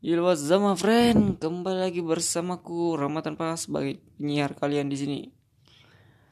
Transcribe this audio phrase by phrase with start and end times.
[0.00, 1.36] Yo, what's up, my friend?
[1.36, 5.20] Kembali lagi bersamaku Rama tanpa sebagai penyiar kalian di sini.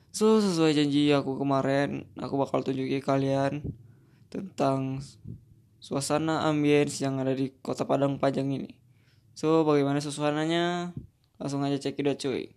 [0.08, 3.60] So, sesuai janji aku kemarin, aku bakal tunjukin kalian
[4.32, 5.04] tentang
[5.84, 8.72] suasana ambience yang ada di Kota Padang Pajang ini.
[9.36, 10.96] So, bagaimana suasananya?
[11.36, 12.56] Langsung aja cekidot cuy.